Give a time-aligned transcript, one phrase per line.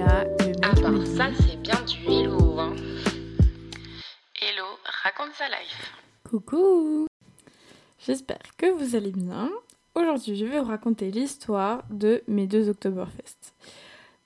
[0.00, 2.58] là, le mec ça, c'est bien du hello.
[2.58, 2.74] Hein.
[4.40, 4.64] Hello,
[5.02, 5.92] raconte sa life.
[6.28, 7.06] Coucou
[7.98, 9.50] J'espère que vous allez bien.
[9.94, 13.54] Aujourd'hui, je vais vous raconter l'histoire de mes deux Oktoberfest.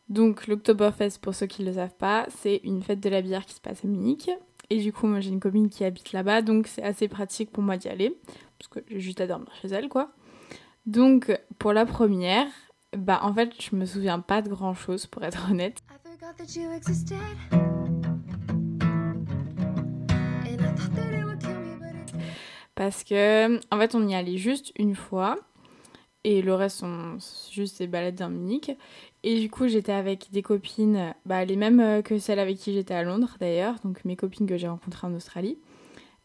[0.08, 3.45] Donc, l'Oktoberfest, pour ceux qui ne le savent pas, c'est une fête de la bière
[3.45, 4.30] qui se passe à Munich.
[4.70, 7.64] Et du coup, moi, j'ai une copine qui habite là-bas, donc c'est assez pratique pour
[7.64, 8.16] moi d'y aller.
[8.59, 10.12] Parce que j'ai juste à dormir chez elle, quoi.
[10.86, 12.46] Donc, pour la première,
[12.96, 15.82] bah, en fait, je me souviens pas de grand-chose, pour être honnête.
[22.74, 25.38] Parce que, en fait, on y allait juste une fois.
[26.24, 27.19] Et le reste, on
[27.52, 28.72] juste des balades dans Munich.
[29.22, 32.72] Et du coup, j'étais avec des copines, bah, les mêmes euh, que celles avec qui
[32.72, 35.58] j'étais à Londres d'ailleurs, donc mes copines que j'ai rencontrées en Australie.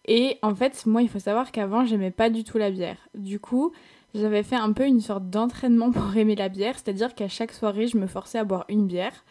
[0.05, 2.97] Et en fait, moi, il faut savoir qu'avant, j'aimais pas du tout la bière.
[3.13, 3.73] Du coup,
[4.13, 7.87] j'avais fait un peu une sorte d'entraînement pour aimer la bière, c'est-à-dire qu'à chaque soirée,
[7.87, 9.25] je me forçais à boire une bière.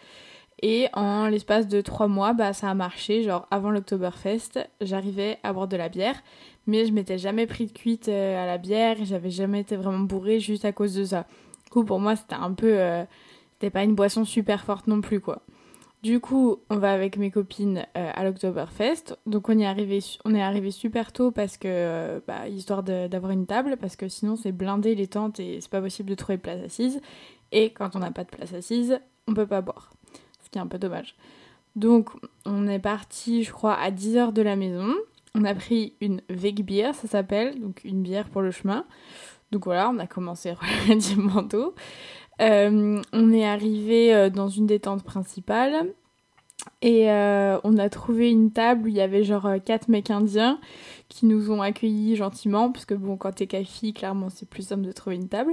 [0.60, 3.22] Et en l'espace de trois mois, bah, ça a marché.
[3.22, 6.20] Genre, avant l'Oktoberfest, j'arrivais à boire de la bière
[6.68, 10.00] mais je m'étais jamais pris de cuite euh, à la bière, j'avais jamais été vraiment
[10.00, 11.26] bourrée juste à cause de ça.
[11.64, 12.78] Du coup, pour moi, c'était un peu.
[12.78, 13.04] euh,
[13.54, 15.42] c'était pas une boisson super forte non plus, quoi.
[16.02, 19.16] Du coup, on va avec mes copines euh, à l'Oktoberfest.
[19.26, 21.66] Donc, on, est arrivé, on est arrivé super tôt parce que.
[21.68, 25.70] euh, bah, histoire d'avoir une table, parce que sinon, c'est blindé les tentes et c'est
[25.70, 27.00] pas possible de trouver place assise.
[27.50, 29.90] Et quand on n'a pas de place assise, on peut pas boire.
[30.44, 31.16] Ce qui est un peu dommage.
[31.74, 32.10] Donc,
[32.44, 34.94] on est parti, je crois, à 10h de la maison.
[35.34, 38.84] On a pris une Wegbier, ça s'appelle, donc une bière pour le chemin.
[39.50, 40.52] Donc voilà, on a commencé
[40.86, 41.74] relativement tôt.
[42.40, 45.86] Euh, on est arrivé euh, dans une des tentes principales
[46.82, 50.60] et euh, on a trouvé une table où il y avait genre quatre mecs indiens
[51.08, 54.82] qui nous ont accueillis gentiment parce que bon, quand t'es fille, clairement c'est plus simple
[54.82, 55.52] de trouver une table.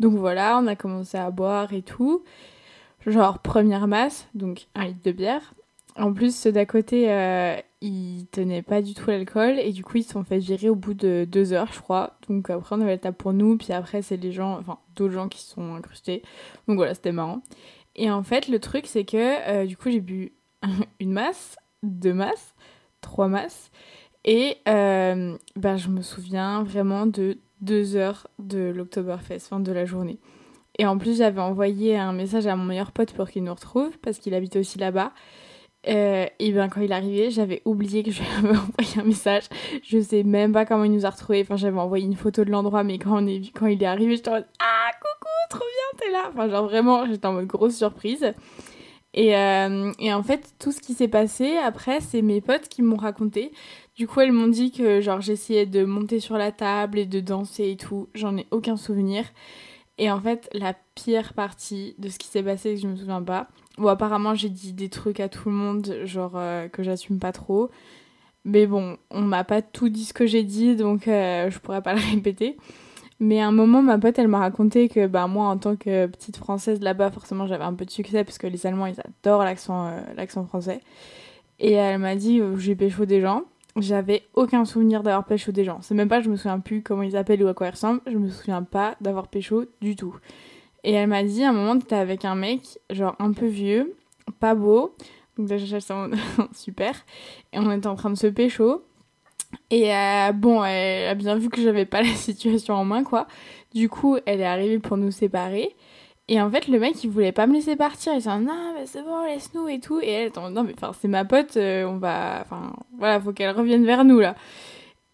[0.00, 2.24] Donc voilà, on a commencé à boire et tout.
[3.06, 5.54] Genre première masse, donc un litre de bière.
[5.96, 9.98] En plus, ceux d'à côté, euh, ils tenaient pas du tout l'alcool et du coup,
[9.98, 12.18] ils se sont fait virer au bout de deux heures, je crois.
[12.28, 15.14] Donc après, on avait la table pour nous, puis après, c'est les gens, enfin, d'autres
[15.14, 16.22] gens qui se sont incrustés.
[16.66, 17.42] Donc voilà, c'était marrant.
[17.94, 20.32] Et en fait, le truc, c'est que euh, du coup, j'ai bu
[21.00, 22.54] une masse, deux masses,
[23.00, 23.70] trois masses.
[24.24, 29.84] Et euh, ben, je me souviens vraiment de deux heures de l'Oktoberfest, enfin de la
[29.84, 30.18] journée.
[30.78, 33.96] Et en plus, j'avais envoyé un message à mon meilleur pote pour qu'il nous retrouve,
[33.98, 35.12] parce qu'il habite aussi là-bas.
[35.86, 39.04] Euh, et bien quand il est arrivé, j'avais oublié que je lui avais envoyé un
[39.04, 39.44] message.
[39.82, 41.42] Je sais même pas comment il nous a retrouvés.
[41.42, 44.30] Enfin, j'avais envoyé une photo de l'endroit, mais quand, on quand il est arrivé, j'étais
[44.30, 46.30] en mode Ah, coucou, trop bien, t'es là.
[46.32, 48.32] Enfin, genre vraiment, j'étais en mode grosse surprise.
[49.16, 52.82] Et, euh, et en fait, tout ce qui s'est passé après, c'est mes potes qui
[52.82, 53.52] m'ont raconté.
[53.94, 57.20] Du coup, elles m'ont dit que genre j'essayais de monter sur la table et de
[57.20, 58.08] danser et tout.
[58.14, 59.24] J'en ai aucun souvenir.
[59.98, 63.22] Et en fait, la pire partie de ce qui s'est passé, que je me souviens
[63.22, 63.48] pas.
[63.78, 67.32] Bon, apparemment, j'ai dit des trucs à tout le monde, genre euh, que j'assume pas
[67.32, 67.70] trop.
[68.44, 71.82] Mais bon, on m'a pas tout dit ce que j'ai dit, donc euh, je pourrais
[71.82, 72.56] pas le répéter.
[73.20, 76.06] Mais à un moment, ma pote, elle m'a raconté que bah, moi, en tant que
[76.06, 79.44] petite française là-bas, forcément, j'avais un peu de succès parce que les Allemands, ils adorent
[79.44, 80.80] l'accent euh, l'accent français.
[81.60, 83.44] Et elle m'a dit j'ai pécho des gens.
[83.76, 85.78] J'avais aucun souvenir d'avoir pécho des gens.
[85.82, 88.00] C'est même pas, je me souviens plus comment ils appellent ou à quoi ils ressemblent.
[88.06, 90.16] Je me souviens pas d'avoir pécho du tout.
[90.84, 93.96] Et elle m'a dit à un moment, t'étais avec un mec, genre un peu vieux,
[94.38, 94.94] pas beau.
[95.36, 96.10] Donc déjà, ça en-
[96.54, 96.94] super.
[97.52, 98.84] Et on était en train de se pécho.
[99.70, 103.26] Et euh, bon, elle a bien vu que j'avais pas la situation en main, quoi.
[103.74, 105.74] Du coup, elle est arrivée pour nous séparer.
[106.28, 108.12] Et en fait, le mec, il voulait pas me laisser partir.
[108.14, 110.00] Il s'est dit, non, mais c'est bon, laisse-nous et tout.
[110.00, 112.40] Et elle, non, mais enfin, c'est ma pote, euh, on va.
[112.42, 114.34] Enfin, voilà, faut qu'elle revienne vers nous, là.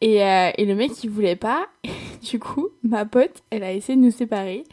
[0.00, 1.66] Et, euh, et le mec, il voulait pas.
[2.22, 4.64] du coup, ma pote, elle a essayé de nous séparer.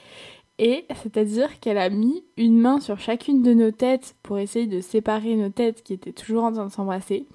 [0.59, 4.81] Et c'est-à-dire qu'elle a mis une main sur chacune de nos têtes pour essayer de
[4.81, 7.27] séparer nos têtes qui étaient toujours en train de s'embrasser.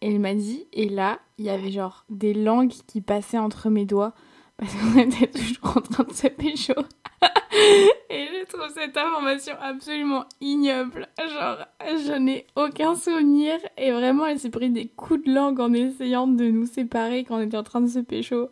[0.00, 3.68] Et elle m'a dit, et là, il y avait genre des langues qui passaient entre
[3.68, 4.14] mes doigts
[4.56, 6.74] parce qu'on était toujours en train de se pécho.
[8.10, 11.08] et je trouve cette information absolument ignoble.
[11.18, 13.58] Genre, je n'ai aucun souvenir.
[13.76, 17.36] Et vraiment, elle s'est pris des coups de langue en essayant de nous séparer quand
[17.36, 18.48] on était en train de se pécho.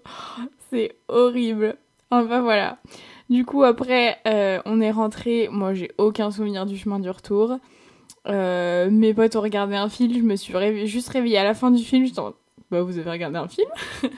[0.71, 1.77] C'est horrible.
[2.11, 2.79] Enfin voilà.
[3.33, 5.49] Du coup, après, euh, on est rentré.
[5.51, 7.57] Moi, j'ai aucun souvenir du chemin du retour.
[8.29, 10.13] Euh, mes potes ont regardé un film.
[10.13, 10.53] Je me suis
[10.87, 12.07] juste réveillée à la fin du film.
[12.19, 12.35] En-
[12.71, 13.69] bah, vous avez regardé un film?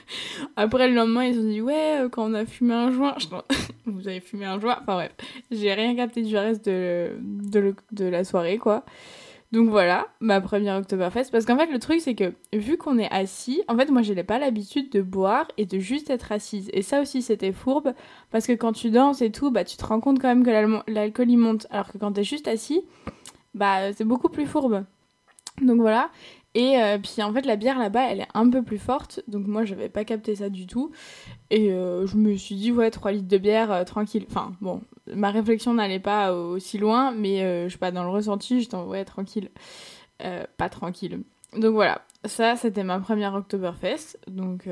[0.56, 3.14] Après, le lendemain, ils ont dit, ouais, euh, quand on a fumé un joint.
[3.30, 3.42] En-
[3.86, 4.78] vous avez fumé un joint?
[4.82, 5.12] Enfin, bref.
[5.52, 7.12] J'ai rien capté du reste de
[8.00, 8.84] la soirée, quoi.
[9.54, 11.30] Donc voilà, ma première Oktoberfest.
[11.30, 14.12] Parce qu'en fait, le truc, c'est que vu qu'on est assis, en fait, moi, je
[14.12, 16.68] n'ai pas l'habitude de boire et de juste être assise.
[16.72, 17.94] Et ça aussi, c'était fourbe.
[18.32, 20.90] Parce que quand tu danses et tout, bah, tu te rends compte quand même que
[20.90, 21.68] l'alcool, il monte.
[21.70, 22.82] Alors que quand t'es juste assis,
[23.54, 24.84] bah c'est beaucoup plus fourbe.
[25.62, 26.10] Donc voilà.
[26.54, 29.46] Et euh, puis en fait la bière là-bas elle est un peu plus forte, donc
[29.46, 30.92] moi j'avais pas capté ça du tout.
[31.50, 34.24] Et euh, je me suis dit ouais 3 litres de bière euh, tranquille.
[34.28, 34.80] Enfin bon,
[35.12, 38.86] ma réflexion n'allait pas aussi loin, mais je sais pas dans le ressenti j'étais en
[38.86, 39.50] ouais tranquille.
[40.56, 41.20] Pas tranquille.
[41.56, 44.68] Donc voilà, ça c'était ma première Oktoberfest, donc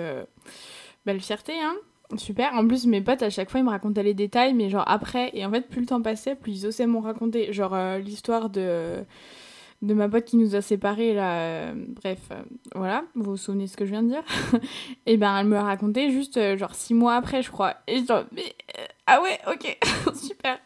[1.05, 1.75] belle fierté hein.
[2.19, 2.53] Super.
[2.53, 5.31] En plus, mes potes, à chaque fois, ils me racontaient les détails, mais genre après.
[5.33, 7.55] Et en fait, plus le temps passait, plus ils osaient m'en raconter.
[7.55, 9.03] Genre l'histoire de,
[9.83, 11.41] de ma pote qui nous a séparés, là.
[11.41, 12.43] euh, bref, euh,
[12.75, 13.05] voilà.
[13.17, 14.23] Vous vous souvenez de ce que je viens de dire
[15.07, 17.75] Et ben, elle me raconté juste, euh, genre, six mois après, je crois.
[17.89, 18.55] Et genre, mais.
[19.07, 19.79] ah ouais, ok.
[20.15, 20.61] Super.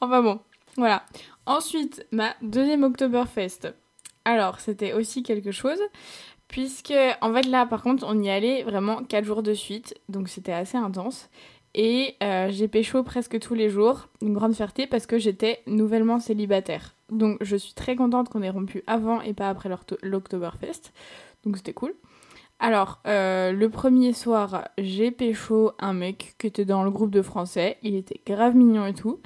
[0.00, 0.40] Enfin bon,
[0.76, 1.04] voilà.
[1.44, 3.74] Ensuite, ma deuxième Oktoberfest.
[4.24, 5.80] Alors, c'était aussi quelque chose.
[6.46, 9.98] Puisque, en fait, là, par contre, on y allait vraiment 4 jours de suite.
[10.08, 11.30] Donc, c'était assez intense.
[11.74, 12.16] Et
[12.50, 14.08] j'ai pécho presque tous les jours.
[14.20, 16.94] Une grande fierté parce que j'étais nouvellement célibataire.
[17.12, 20.92] Donc, je suis très contente qu'on ait rompu avant et pas après l'Octo- l'Oktoberfest.
[21.44, 21.94] Donc, c'était cool.
[22.58, 27.22] Alors, euh, le premier soir, j'ai pécho un mec qui était dans le groupe de
[27.22, 27.78] français.
[27.82, 29.20] Il était grave mignon et tout.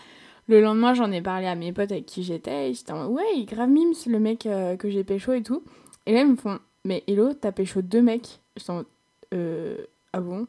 [0.49, 2.71] Le lendemain, j'en ai parlé à mes potes avec qui j'étais.
[2.71, 5.63] Ils étaient en ouais, grave mimes, le mec euh, que j'ai pécho et tout.
[6.07, 8.85] Et là, ils me font, mais hello, t'as pécho deux mecs J'étais en
[9.35, 9.79] euh,
[10.13, 10.47] ah bon?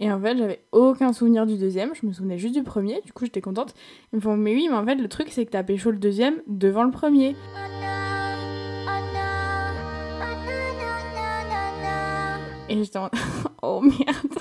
[0.00, 3.12] Et en fait, j'avais aucun souvenir du deuxième, je me souvenais juste du premier, du
[3.12, 3.74] coup, j'étais contente.
[4.12, 5.98] Ils me font, mais oui, mais en fait, le truc, c'est que t'as pécho le
[5.98, 7.36] deuxième devant le premier.
[12.68, 13.08] Et j'étais en
[13.62, 14.38] oh merde.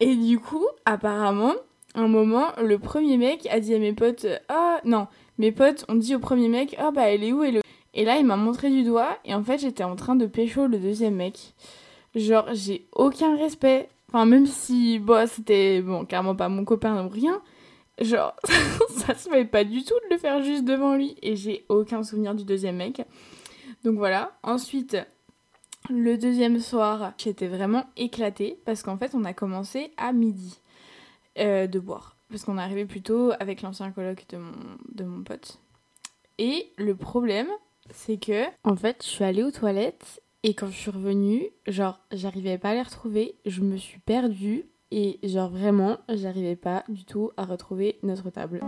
[0.00, 1.54] Et du coup, apparemment,
[1.94, 5.06] un moment, le premier mec a dit à mes potes, ah non,
[5.38, 7.62] mes potes ont dit au premier mec, ah bah elle est où elle est
[7.94, 10.66] Et là, il m'a montré du doigt, et en fait, j'étais en train de pécho
[10.66, 11.54] le deuxième mec.
[12.16, 13.88] Genre, j'ai aucun respect.
[14.12, 17.40] Enfin, même si, bon, c'était, bon, carrément pas mon copain ou rien.
[17.98, 18.36] Genre,
[18.90, 21.16] ça se fait pas du tout de le faire juste devant lui.
[21.22, 23.00] Et j'ai aucun souvenir du deuxième mec.
[23.84, 24.32] Donc voilà.
[24.42, 24.98] Ensuite,
[25.88, 30.60] le deuxième soir, j'étais vraiment éclatée parce qu'en fait, on a commencé à midi
[31.38, 32.18] euh, de boire.
[32.28, 34.52] Parce qu'on est arrivé plus tôt avec l'ancien coloc de mon,
[34.94, 35.58] de mon pote.
[36.36, 37.48] Et le problème,
[37.90, 42.00] c'est que, en fait, je suis allée aux toilettes et quand je suis revenue, genre,
[42.10, 47.04] j'arrivais pas à les retrouver, je me suis perdue et, genre, vraiment, j'arrivais pas du
[47.04, 48.60] tout à retrouver notre table.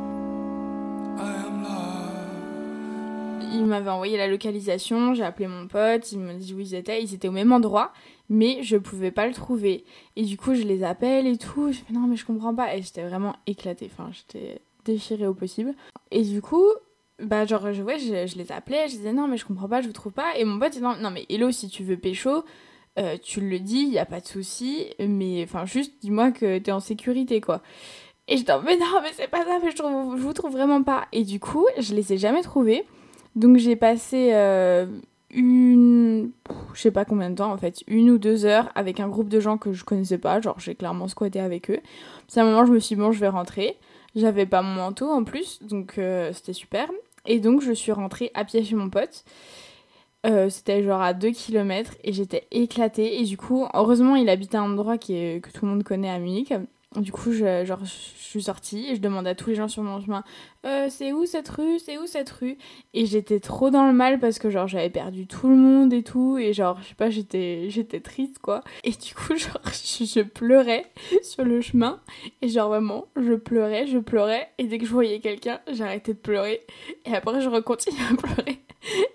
[3.52, 7.02] Il m'avait envoyé la localisation, j'ai appelé mon pote, il m'a dit où ils étaient,
[7.02, 7.92] ils étaient au même endroit,
[8.28, 9.84] mais je pouvais pas le trouver.
[10.16, 12.76] Et du coup, je les appelle et tout, je fais non, mais je comprends pas.
[12.76, 15.74] Et j'étais vraiment éclatée, enfin, j'étais déchirée au possible.
[16.10, 16.66] Et du coup,
[17.20, 19.80] bah, genre, je, ouais, je, je les appelais, je disais non, mais je comprends pas,
[19.80, 20.36] je vous trouve pas.
[20.36, 22.44] Et mon pote, il dit non, non, mais hello, si tu veux pécho,
[22.98, 26.72] euh, tu le dis, y a pas de souci, mais enfin, juste dis-moi que t'es
[26.72, 27.62] en sécurité, quoi.
[28.28, 30.52] Et j'étais en mais non, mais c'est pas ça, mais je, trouve, je vous trouve
[30.52, 31.06] vraiment pas.
[31.12, 32.84] Et du coup, je les ai jamais trouvés.
[33.36, 34.86] Donc j'ai passé euh,
[35.30, 36.30] une.
[36.72, 39.28] Je sais pas combien de temps en fait, une ou deux heures avec un groupe
[39.28, 40.40] de gens que je connaissais pas.
[40.40, 41.80] Genre j'ai clairement squatté avec eux.
[42.28, 43.76] C'est un moment, je me suis dit bon, je vais rentrer.
[44.14, 46.88] J'avais pas mon manteau en plus, donc euh, c'était super.
[47.26, 49.24] Et donc je suis rentrée à pied chez mon pote.
[50.26, 53.20] Euh, c'était genre à 2 km et j'étais éclatée.
[53.20, 56.52] Et du coup, heureusement, il habitait un endroit que tout le monde connaît à Munich.
[56.96, 59.82] Du coup, je, genre, je suis sortie et je demandais à tous les gens sur
[59.82, 60.24] mon chemin
[60.64, 61.78] euh, c'est où cette rue?
[61.78, 62.56] C'est où cette rue
[62.94, 66.02] Et j'étais trop dans le mal parce que genre j'avais perdu tout le monde et
[66.02, 68.62] tout et genre je sais pas j'étais j'étais triste quoi.
[68.82, 70.86] Et du coup genre je, je pleurais
[71.22, 72.00] sur le chemin
[72.40, 76.18] et genre vraiment je pleurais, je pleurais et dès que je voyais quelqu'un, j'arrêtais de
[76.18, 76.62] pleurer
[77.04, 78.60] et après je recontinuais à pleurer.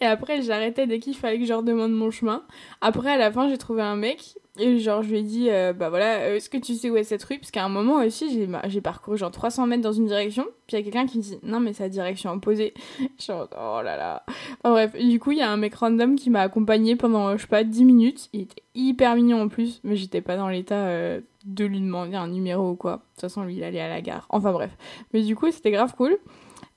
[0.02, 2.44] Et après j'arrêtais dès qu'il fallait que je leur demande mon chemin.
[2.82, 5.74] Après à la fin, j'ai trouvé un mec et genre, je lui ai dit, euh,
[5.74, 7.40] bah voilà, euh, est-ce que tu sais où est cette rue?
[7.40, 10.76] Parce qu'à un moment aussi, j'ai, j'ai parcouru genre 300 mètres dans une direction, puis
[10.76, 12.74] il y a quelqu'un qui me dit, non, mais c'est la direction opposée.
[13.30, 14.24] Mode, oh là là.
[14.64, 17.42] Enfin, bref, du coup, il y a un mec random qui m'a accompagné pendant, je
[17.42, 18.30] sais pas, 10 minutes.
[18.34, 22.16] Il était hyper mignon en plus, mais j'étais pas dans l'état euh, de lui demander
[22.16, 22.94] un numéro ou quoi.
[22.94, 24.26] De toute façon, lui, il allait à la gare.
[24.30, 24.72] Enfin, bref.
[25.14, 26.18] Mais du coup, c'était grave cool.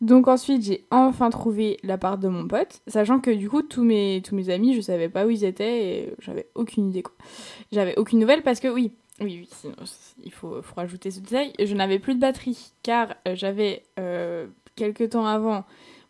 [0.03, 4.21] Donc ensuite, j'ai enfin trouvé l'appart de mon pote, sachant que du coup, tous mes,
[4.25, 7.15] tous mes amis, je savais pas où ils étaient et j'avais aucune idée quoi.
[7.71, 9.75] J'avais aucune nouvelle parce que oui, oui, oui, sinon,
[10.25, 14.49] il faut, faut rajouter ce détail, je n'avais plus de batterie car euh, j'avais, euh,
[14.75, 15.65] quelques temps avant,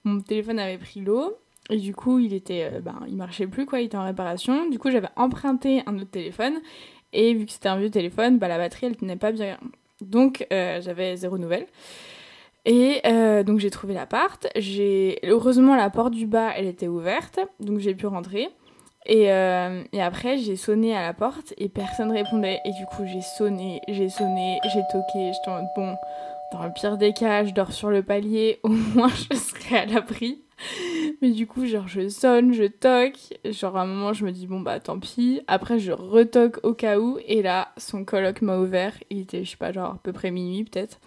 [0.04, 1.36] mon téléphone avait pris l'eau
[1.68, 4.68] et du coup, il était, euh, ben, il marchait plus quoi, il était en réparation.
[4.70, 6.54] Du coup, j'avais emprunté un autre téléphone
[7.12, 9.58] et vu que c'était un vieux téléphone, bah, la batterie elle tenait pas bien.
[10.00, 11.66] Donc, euh, j'avais zéro nouvelle.
[12.64, 14.46] Et euh, donc j'ai trouvé l'appart.
[14.56, 18.48] J'ai heureusement la porte du bas, elle était ouverte, donc j'ai pu rentrer.
[19.04, 22.60] Et, euh, et après j'ai sonné à la porte et personne répondait.
[22.64, 25.32] Et du coup j'ai sonné, j'ai sonné, j'ai toqué.
[25.32, 25.96] J'étais en bon,
[26.52, 29.86] dans le pire des cas, je dors sur le palier, au moins je serai à
[29.86, 30.42] l'abri.
[31.20, 33.18] Mais du coup, genre, je sonne, je toque.
[33.44, 35.40] Genre, à un moment, je me dis, bon, bah, tant pis.
[35.46, 37.18] Après, je retoque au cas où.
[37.26, 38.94] Et là, son coloc m'a ouvert.
[39.10, 41.00] Il était, je sais pas, genre, à peu près minuit, peut-être.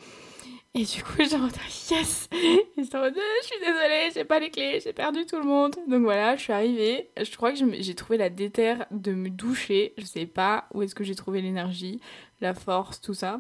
[0.77, 4.39] Et du coup, j'ai rentré, yes Et j'étais en Euh, je suis désolée, j'ai pas
[4.39, 5.73] les clés, j'ai perdu tout le monde.
[5.87, 7.09] Donc voilà, je suis arrivée.
[7.17, 9.93] Je crois que j'ai trouvé la déterre de me doucher.
[9.97, 12.01] Je sais pas où est-ce que j'ai trouvé l'énergie,
[12.41, 13.39] la force, tout ça.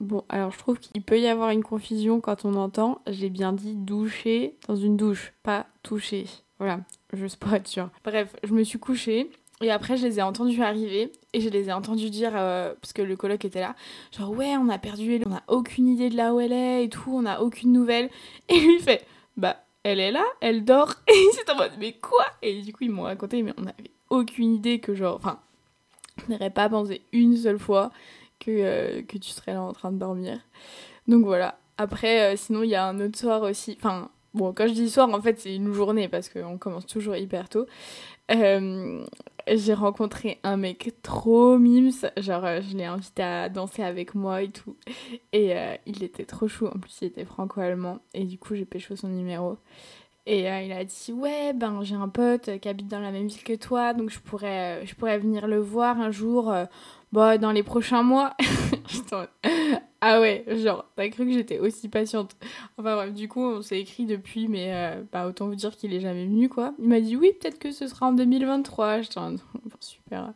[0.00, 3.52] Bon, alors je trouve qu'il peut y avoir une confusion quand on entend, j'ai bien
[3.52, 6.24] dit doucher dans une douche, pas toucher.
[6.58, 6.80] Voilà,
[7.12, 7.90] juste pour être sûre.
[8.04, 11.68] Bref, je me suis couchée et après je les ai entendus arriver et je les
[11.68, 13.74] ai entendus dire, euh, parce que le coloc était là,
[14.16, 16.84] genre ouais, on a perdu, elle, on a aucune idée de là où elle est
[16.84, 18.10] et tout, on a aucune nouvelle.
[18.48, 20.94] Et lui il fait, bah elle est là, elle dort.
[21.08, 22.26] Et c'est en mode, mais quoi?
[22.42, 25.40] Et du coup ils m'ont raconté, mais on avait aucune idée que genre, enfin,
[26.28, 27.90] on n'aurait pas pensé une seule fois
[28.38, 30.40] que, euh, que tu serais là en train de dormir.
[31.08, 31.58] Donc voilà.
[31.78, 33.76] Après, euh, sinon, il y a un autre soir aussi.
[33.78, 37.16] Enfin, bon, quand je dis soir, en fait, c'est une journée parce qu'on commence toujours
[37.16, 37.66] hyper tôt.
[38.30, 39.04] Euh,
[39.48, 41.90] j'ai rencontré un mec trop mimes.
[42.16, 44.76] Genre, euh, je l'ai invité à danser avec moi et tout.
[45.32, 46.66] Et euh, il était trop chou.
[46.66, 47.98] En plus, il était franco-allemand.
[48.14, 49.58] Et du coup, j'ai pécho son numéro.
[50.26, 53.42] Et il a dit Ouais, ben j'ai un pote qui habite dans la même ville
[53.42, 56.54] que toi, donc je pourrais, je pourrais venir le voir un jour,
[57.10, 58.36] bah, dans les prochains mois.
[60.02, 62.34] ah ouais, genre, t'as cru que j'étais aussi patiente.
[62.78, 65.92] Enfin bref, du coup, on s'est écrit depuis, mais euh, bah, autant vous dire qu'il
[65.92, 66.74] est jamais venu, quoi.
[66.78, 69.02] Il m'a dit Oui, peut-être que ce sera en 2023.
[69.02, 69.40] J'étais en mode,
[69.80, 70.32] super.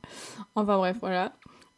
[0.55, 1.33] Enfin bref, voilà.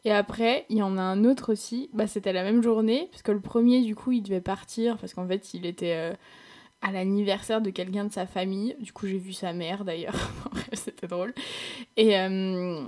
[0.05, 1.89] Et après, il y en a un autre aussi.
[1.93, 5.15] Bah, c'était la même journée, parce que le premier, du coup, il devait partir, parce
[5.15, 6.15] qu'en fait, il était euh,
[6.83, 8.77] à l'anniversaire de quelqu'un de sa famille.
[8.81, 10.15] Du coup, j'ai vu sa mère d'ailleurs.
[10.73, 11.33] C'était drôle.
[11.97, 12.83] Et, euh,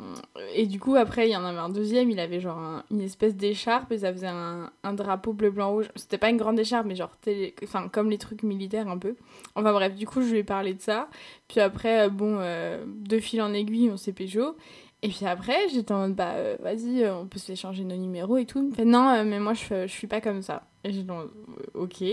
[0.55, 2.11] et du coup, après, il y en avait un deuxième.
[2.11, 5.71] Il avait genre un- une espèce d'écharpe et ça faisait un, un drapeau bleu, blanc,
[5.73, 5.89] rouge.
[5.97, 9.17] C'était pas une grande écharpe, mais genre, télé- enfin, comme les trucs militaires un peu.
[9.55, 11.09] Enfin bref, du coup, je lui ai parlé de ça.
[11.49, 14.57] Puis après, euh, bon, euh, de fil en aiguille, on s'est pécho.
[15.03, 18.37] Et puis après, j'étais en mode, bah, euh, vas-y, on peut se échanger nos numéros
[18.37, 18.73] et tout.
[18.85, 20.65] Non, mais moi, je, je suis pas comme ça.
[20.85, 21.27] Et mode, euh,
[21.75, 22.05] ok.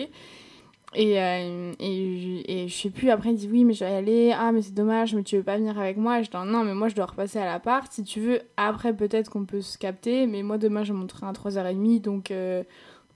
[0.98, 3.96] Et, euh, et, je- je sais plus, après, il dit, oui, mais je vais y
[3.96, 4.34] aller.
[4.38, 6.74] Ah, mais c'est dommage, mais tu veux pas venir avec moi J'étais en, non, mais
[6.74, 7.92] moi, je dois repasser à l'appart.
[7.92, 10.26] Si tu veux, après, peut-être qu'on peut se capter.
[10.26, 12.00] Mais moi, demain, je monte à 3h30.
[12.00, 12.64] Donc, euh,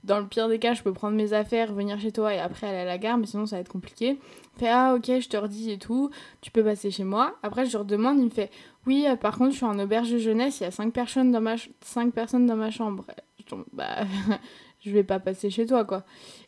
[0.04, 2.68] dans le pire des cas, je peux prendre mes affaires, venir chez toi et après
[2.68, 3.18] aller à la gare.
[3.18, 4.20] Mais sinon, ça va être compliqué.
[4.58, 6.10] Fait, ah, ok, je te redis et tout.
[6.42, 7.36] Tu peux passer chez moi.
[7.44, 8.52] Après, je lui redemande, il me fait,
[8.88, 11.32] oui, euh, par contre, je suis en auberge de jeunesse, il y a 5 personnes
[11.32, 13.06] dans ma, ch- cinq personnes dans ma chambre.
[13.40, 14.00] Je tombe, bah,
[14.82, 16.04] je vais pas passer chez toi, quoi.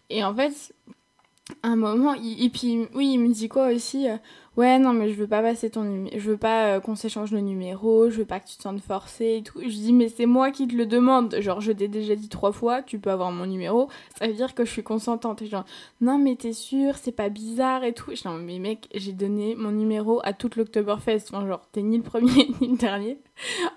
[0.09, 0.73] Et en fait,
[1.63, 4.17] un moment, et puis, oui, il me dit quoi aussi euh,
[4.58, 7.31] Ouais, non, mais je veux pas passer ton numéro, je veux pas euh, qu'on s'échange
[7.31, 9.62] le numéro, je veux pas que tu te sentes forcé et tout.
[9.62, 11.38] Je dis, mais c'est moi qui te le demande.
[11.39, 13.88] Genre, je t'ai déjà dit trois fois, tu peux avoir mon numéro.
[14.20, 15.46] Ça veut dire que je suis consentante.
[15.46, 15.63] Genre,
[16.01, 18.12] non, mais t'es sûre, c'est pas bizarre et tout.
[18.12, 21.31] Je dis, non, mais mec, j'ai donné mon numéro à toute l'Octoberfest.
[21.31, 23.20] Genre, t'es ni le premier ni le dernier.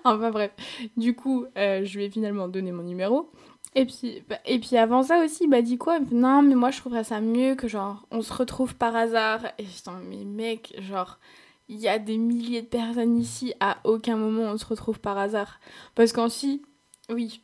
[0.03, 0.51] enfin, bref.
[0.97, 3.31] Du coup, euh, je lui ai finalement donné mon numéro.
[3.75, 5.99] Et puis, bah, et puis avant ça aussi, il m'a dit quoi?
[6.11, 9.41] Non, mais moi je trouverais ça mieux que genre on se retrouve par hasard.
[9.57, 11.19] Et je mais mec, genre
[11.67, 15.17] il y a des milliers de personnes ici, à aucun moment on se retrouve par
[15.17, 15.59] hasard.
[15.93, 16.61] Parce qu'en si,
[17.09, 17.41] oui,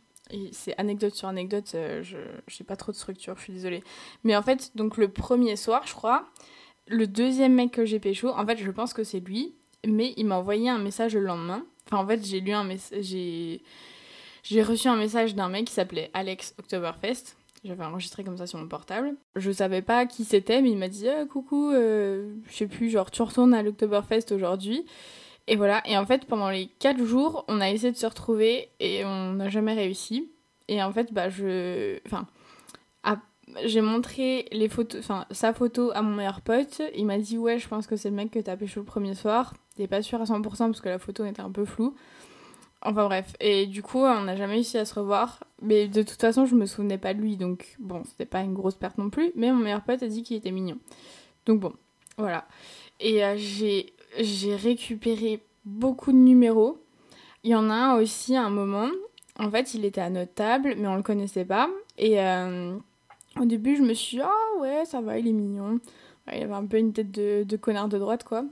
[0.52, 3.84] c'est anecdote sur anecdote, euh, je j'ai pas trop de structure, je suis désolée.
[4.24, 6.30] Mais en fait, donc le premier soir, je crois,
[6.88, 9.54] le deuxième mec que j'ai pécho, en fait, je pense que c'est lui,
[9.86, 11.66] mais il m'a envoyé un message le lendemain.
[11.88, 13.64] Enfin, en fait, j'ai lu un message, j'ai
[14.44, 17.36] j'ai reçu un message d'un mec qui s'appelait Alex Oktoberfest.
[17.64, 19.16] J'avais enregistré comme ça sur mon portable.
[19.36, 22.90] Je savais pas qui c'était, mais il m'a dit Ah, coucou, euh, je sais plus,
[22.90, 24.86] genre tu retournes à l'Oktoberfest aujourd'hui.
[25.48, 25.84] Et voilà.
[25.88, 29.34] Et en fait, pendant les 4 jours, on a essayé de se retrouver et on
[29.34, 30.32] n'a jamais réussi.
[30.68, 32.00] Et en fait, bah, je.
[32.06, 32.28] Enfin.
[33.66, 36.82] J'ai montré les photos, enfin, sa photo à mon meilleur pote.
[36.96, 39.16] Il m'a dit Ouais, je pense que c'est le mec que t'as pécho le premier
[39.16, 39.54] soir.
[39.76, 41.96] T'es pas sûr à 100% parce que la photo était un peu floue.
[42.84, 45.44] Enfin bref, et du coup, on n'a jamais réussi à se revoir.
[45.62, 48.54] Mais de toute façon, je me souvenais pas de lui, donc bon, c'était pas une
[48.54, 49.32] grosse perte non plus.
[49.36, 50.78] Mais mon meilleur pote a dit qu'il était mignon.
[51.46, 51.74] Donc bon,
[52.18, 52.46] voilà.
[53.00, 56.82] Et euh, j'ai j'ai récupéré beaucoup de numéros.
[57.44, 58.90] Il y en a un aussi à un moment.
[59.40, 61.70] En fait, il était à notre table, mais on le connaissait pas.
[61.98, 62.76] Et euh,
[63.40, 65.80] au début, je me suis dit, ah ouais, ça va, il est mignon.
[66.32, 68.44] Il avait un peu une tête de, de connard de droite, quoi.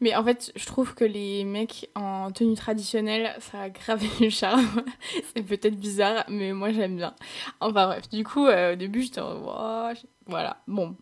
[0.00, 4.30] Mais en fait, je trouve que les mecs en tenue traditionnelle, ça a grave du
[4.30, 4.84] charme.
[5.34, 7.14] c'est peut-être bizarre, mais moi j'aime bien.
[7.60, 9.94] Enfin bref, du coup, euh, au début, j'étais en
[10.26, 10.96] Voilà, bon,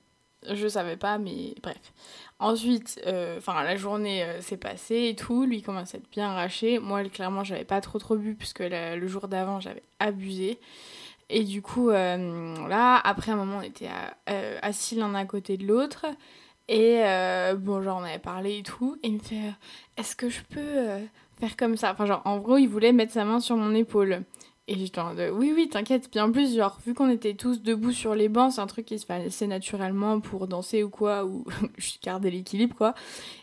[0.48, 1.92] je savais pas, mais bref.
[2.38, 5.44] Ensuite, euh, enfin, la journée euh, s'est passée et tout.
[5.44, 6.78] Lui commence à être bien arraché.
[6.78, 10.60] Moi, clairement, j'avais pas trop trop bu, puisque le, jour d'avant, j'avais abusé.
[11.30, 13.88] Et du coup, là, après un moment, on était
[14.62, 16.06] assis l'un à côté de l'autre.
[16.68, 18.96] Et euh, bon, genre, on avait parlé et tout.
[19.02, 19.50] Et il me fait euh,
[19.96, 21.00] Est-ce que je peux euh,
[21.38, 21.92] faire comme ça?
[21.92, 24.22] Enfin, genre, en gros, il voulait mettre sa main sur mon épaule.
[24.66, 26.10] Et j'étais en mode Oui, oui, t'inquiète.
[26.10, 28.86] Puis en plus, genre, vu qu'on était tous debout sur les bancs, c'est un truc
[28.86, 31.44] qui se passait naturellement pour danser ou quoi, ou
[31.76, 32.94] je gardais l'équilibre, quoi.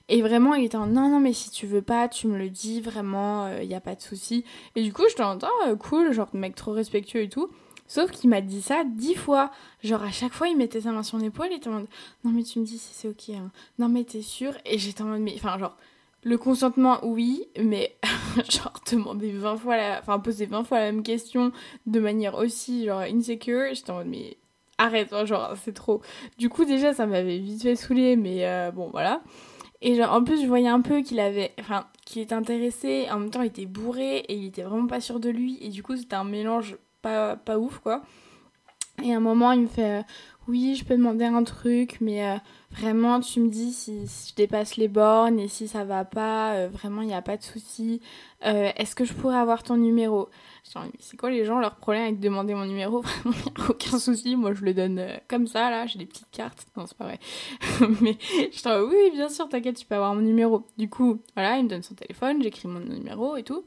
[0.09, 2.49] Et vraiment, il était en Non, non, mais si tu veux pas, tu me le
[2.49, 4.45] dis, vraiment, il y a pas de souci.
[4.75, 7.51] Et du coup, je t'entends, oh, cool, genre, mec trop respectueux et tout.
[7.91, 9.51] Sauf qu'il m'a dit ça dix fois.
[9.83, 11.87] Genre, à chaque fois, il mettait sa main sur mon épaule et était en mode
[12.23, 13.35] Non, mais tu me dis si c'est ok.
[13.35, 13.51] hein.
[13.79, 14.53] Non, mais t'es sûr?
[14.63, 15.75] Et j'étais en mode Mais, enfin, genre,
[16.23, 17.97] le consentement, oui, mais
[18.49, 19.99] genre, demander 20 fois la.
[19.99, 21.51] Enfin, poser 20 fois la même question
[21.85, 23.73] de manière aussi, genre, insecure.
[23.73, 24.37] J'étais en mode Mais
[24.77, 26.01] arrête, hein, genre, c'est trop.
[26.37, 29.21] Du coup, déjà, ça m'avait vite fait saouler, mais euh, bon, voilà.
[29.81, 31.51] Et genre, en plus, je voyais un peu qu'il avait.
[31.59, 33.07] Enfin, qu'il était intéressé.
[33.11, 35.57] En même temps, il était bourré et il était vraiment pas sûr de lui.
[35.59, 38.03] Et du coup, c'était un mélange pas, pas ouf quoi.
[39.03, 40.03] Et à un moment, il me fait
[40.51, 42.35] Oui, je peux demander un truc, mais euh,
[42.71, 46.67] vraiment, tu me dis si, je dépasse les bornes et si ça va pas, euh,
[46.67, 48.01] vraiment, il n'y a pas de souci.
[48.45, 50.27] Euh, Est-ce que je pourrais avoir ton numéro?
[50.99, 53.01] C'est quoi les gens, leur problème avec demander mon numéro?
[53.23, 53.35] Vraiment,
[53.69, 54.35] aucun souci.
[54.35, 56.65] Moi, je le donne comme ça, là, j'ai des petites cartes.
[56.75, 57.19] Non, c'est pas vrai.
[58.01, 58.17] mais
[58.51, 60.65] je dis Oui, bien sûr, t'inquiète, tu peux avoir mon numéro.
[60.77, 63.63] Du coup, voilà, il me donne son téléphone, j'écris mon numéro et tout.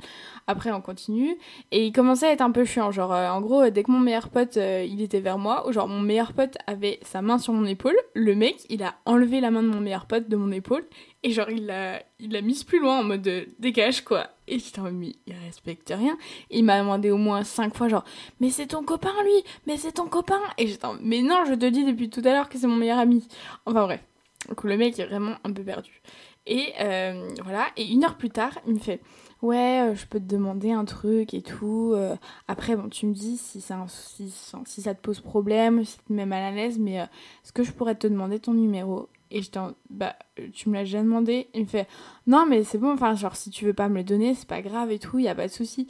[0.47, 1.39] Après, on continue.
[1.71, 2.91] Et il commençait à être un peu chiant.
[2.91, 6.01] Genre, en gros, dès que mon meilleur pote, il était vers moi, ou genre, mon
[6.01, 9.63] meilleur pote avait sa main sur mon épaule, le mec, il a enlevé la main
[9.63, 10.85] de mon meilleur pote de mon épaule,
[11.23, 14.29] et genre, il l'a il l'a mise plus loin en mode euh, dégage, quoi.
[14.47, 16.17] Et j'étais en mode, il respecte rien.
[16.51, 18.05] Il m'a demandé au moins cinq fois, genre,
[18.41, 20.41] mais c'est ton copain, lui, mais c'est ton copain.
[20.59, 22.77] Et j'étais en mais non, je te dis depuis tout à l'heure que c'est mon
[22.77, 23.27] meilleur ami.
[23.67, 24.01] Enfin, bref.
[24.49, 26.03] Donc, le mec est vraiment un peu perdu.
[26.47, 29.01] Et euh, voilà, et une heure plus tard, il me fait
[29.45, 31.93] Ouais, euh, je peux te demander un truc et tout.
[31.95, 32.17] euh,
[32.49, 34.33] après, bon, tu me dis si ça, si,
[34.65, 37.05] si ça te pose problème, si tu te mets mal à l'aise, mais euh,
[37.45, 39.11] est-ce que je pourrais te demander ton numéro?
[39.31, 40.17] Et j'étais en Bah,
[40.55, 41.87] tu me l'as déjà demandé Il me fait
[42.27, 44.63] Non, mais c'est bon, enfin, genre, si tu veux pas me le donner, c'est pas
[44.63, 45.89] grave et tout, y a pas de souci.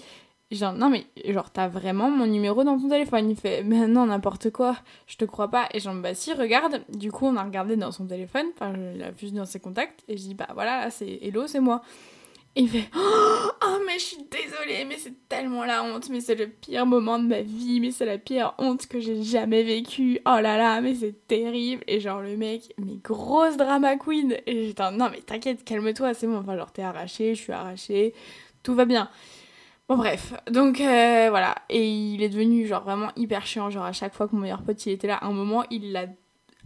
[0.51, 4.07] Genre, non, mais genre, t'as vraiment mon numéro dans ton téléphone Il fait Mais non,
[4.07, 4.77] n'importe quoi,
[5.07, 5.69] je te crois pas.
[5.73, 6.83] Et genre, bah si, regarde.
[6.89, 10.03] Du coup, on a regardé dans son téléphone, enfin, je l'ai vu dans ses contacts,
[10.09, 11.83] et je dis Bah voilà, là, c'est Hello, c'est moi.
[12.57, 16.49] Il fait Oh, mais je suis désolée, mais c'est tellement la honte, mais c'est le
[16.49, 20.21] pire moment de ma vie, mais c'est la pire honte que j'ai jamais vécue.
[20.27, 21.83] Oh là là, mais c'est terrible.
[21.89, 24.37] Et genre, le mec, mais grosse drama queen.
[24.47, 26.37] Et j'étais Non, mais t'inquiète, calme-toi, c'est bon.
[26.37, 28.15] Enfin, genre, t'es arraché, je suis arrachée,
[28.63, 29.09] tout va bien.
[29.89, 31.57] Bon, bref, donc euh, voilà.
[31.69, 33.69] Et il est devenu genre vraiment hyper chiant.
[33.69, 36.07] Genre, à chaque fois que mon meilleur pote il était là, un moment, il l'a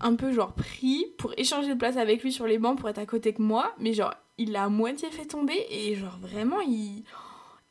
[0.01, 2.99] un peu genre pris pour échanger de place avec lui sur les bancs pour être
[2.99, 3.75] à côté que moi.
[3.79, 7.05] Mais genre, il l'a à moitié fait tomber et genre vraiment, il,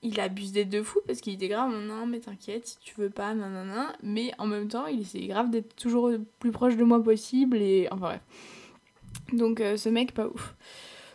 [0.02, 3.10] il abuse des deux fous parce qu'il était grave, non mais t'inquiète, si tu veux
[3.10, 3.94] pas, nanana.
[4.04, 7.58] Mais en même temps, il essayait grave d'être toujours le plus proche de moi possible
[7.58, 8.22] et enfin bref.
[9.34, 10.56] Donc euh, ce mec, pas ouf.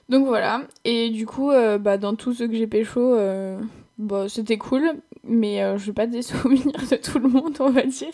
[0.08, 3.58] Donc voilà, et du coup, euh, bah, dans tout ce que j'ai pécho, euh,
[3.96, 7.70] bah, c'était cool, mais euh, je n'ai pas des souvenirs de tout le monde, on
[7.70, 8.12] va dire.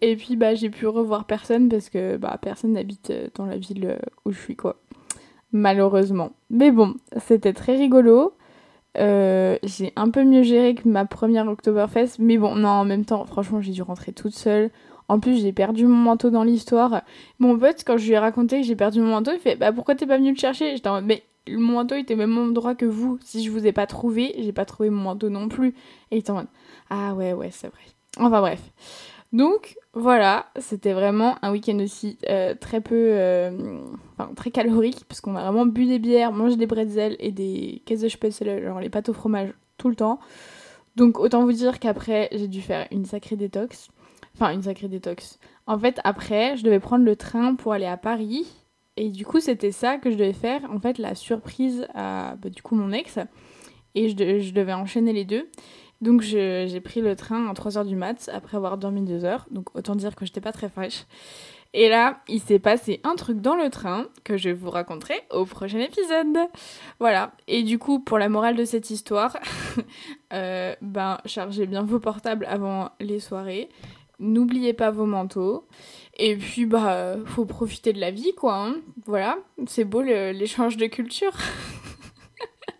[0.00, 3.56] Et puis bah, j'ai pu revoir personne parce que bah, personne n'habite euh, dans la
[3.56, 4.76] ville euh, où je suis, quoi.
[5.52, 6.32] Malheureusement.
[6.50, 8.34] Mais bon, c'était très rigolo.
[8.96, 13.04] Euh, j'ai un peu mieux géré que ma première Oktoberfest, mais bon, non, en même
[13.04, 14.70] temps, franchement, j'ai dû rentrer toute seule.
[15.08, 17.02] En plus, j'ai perdu mon manteau dans l'histoire.
[17.38, 19.72] Mon pote, quand je lui ai raconté que j'ai perdu mon manteau, il fait Bah
[19.72, 20.76] pourquoi t'es pas venu le chercher?
[20.76, 23.18] J'étais en mode, Mais mon manteau était au même endroit que vous.
[23.22, 25.68] Si je vous ai pas trouvé, j'ai pas trouvé mon manteau non plus.
[26.10, 26.46] Et il était en mode
[26.88, 27.82] Ah ouais, ouais, c'est vrai.
[28.18, 28.60] Enfin bref.
[29.34, 32.94] Donc voilà, c'était vraiment un week-end aussi euh, très peu.
[32.94, 33.80] euh,
[34.16, 37.82] Enfin, très calorique, parce qu'on a vraiment bu des bières, mangé des bretzels et des
[37.84, 40.20] caisses de spätzle, genre les pâtes au fromage, tout le temps.
[40.94, 43.88] Donc autant vous dire qu'après, j'ai dû faire une sacrée détox.
[44.36, 45.40] Enfin, une sacrée détox.
[45.66, 48.46] En fait, après, je devais prendre le train pour aller à Paris.
[48.96, 50.60] Et du coup, c'était ça que je devais faire.
[50.70, 53.18] En fait, la surprise à bah, du coup mon ex.
[53.96, 55.48] Et je devais enchaîner les deux.
[56.04, 59.46] Donc j'ai pris le train à 3h du mat après avoir dormi 2 heures.
[59.50, 61.06] Donc autant dire que j'étais pas très fraîche.
[61.72, 65.46] Et là, il s'est passé un truc dans le train que je vous raconterai au
[65.46, 66.36] prochain épisode.
[67.00, 67.32] Voilà.
[67.48, 69.38] Et du coup, pour la morale de cette histoire,
[70.34, 73.70] euh, ben chargez bien vos portables avant les soirées.
[74.20, 75.66] N'oubliez pas vos manteaux.
[76.18, 78.56] Et puis, bah, faut profiter de la vie, quoi.
[78.56, 78.74] hein.
[79.06, 81.32] Voilà, c'est beau l'échange de culture.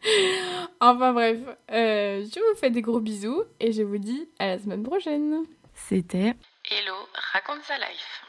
[0.81, 1.38] enfin bref,
[1.71, 5.45] euh, je vous fais des gros bisous et je vous dis à la semaine prochaine.
[5.75, 6.35] C'était
[6.71, 6.95] Hello,
[7.33, 8.24] raconte sa life.